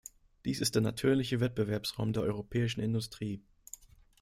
Dies 0.45 0.61
ist 0.61 0.73
der 0.73 0.81
natürliche 0.81 1.39
Wettbewerbsraum 1.41 2.11
der 2.11 2.23
europäischen 2.23 2.79
Industrie. 2.81 3.39